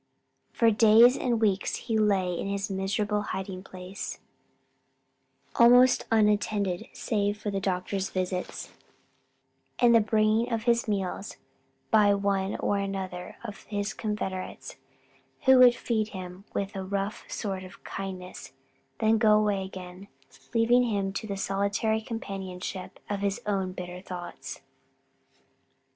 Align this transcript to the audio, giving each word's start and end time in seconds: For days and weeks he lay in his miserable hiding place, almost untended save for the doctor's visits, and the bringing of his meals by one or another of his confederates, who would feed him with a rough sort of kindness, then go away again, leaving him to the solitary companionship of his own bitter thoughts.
For 0.51 0.71
days 0.71 1.15
and 1.15 1.39
weeks 1.39 1.75
he 1.75 1.95
lay 1.95 2.33
in 2.33 2.47
his 2.47 2.71
miserable 2.71 3.21
hiding 3.21 3.61
place, 3.63 4.17
almost 5.57 6.05
untended 6.11 6.87
save 6.91 7.37
for 7.37 7.51
the 7.51 7.59
doctor's 7.59 8.09
visits, 8.09 8.71
and 9.77 9.93
the 9.93 9.99
bringing 10.01 10.51
of 10.51 10.63
his 10.63 10.87
meals 10.87 11.37
by 11.91 12.15
one 12.15 12.55
or 12.55 12.79
another 12.79 13.35
of 13.43 13.61
his 13.65 13.93
confederates, 13.93 14.75
who 15.45 15.59
would 15.59 15.75
feed 15.75 16.07
him 16.07 16.45
with 16.51 16.75
a 16.75 16.83
rough 16.83 17.23
sort 17.29 17.63
of 17.63 17.83
kindness, 17.83 18.53
then 18.97 19.19
go 19.19 19.37
away 19.37 19.63
again, 19.63 20.07
leaving 20.51 20.81
him 20.85 21.13
to 21.13 21.27
the 21.27 21.37
solitary 21.37 22.01
companionship 22.01 22.97
of 23.07 23.19
his 23.19 23.39
own 23.45 23.71
bitter 23.71 24.01
thoughts. 24.01 24.61